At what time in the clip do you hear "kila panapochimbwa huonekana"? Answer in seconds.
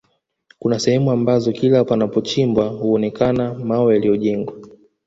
1.51-3.53